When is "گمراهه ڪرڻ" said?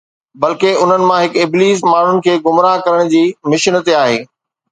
2.47-3.13